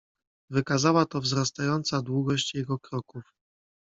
[0.49, 3.23] "Wykazała to wzrastająca długość jego kroków."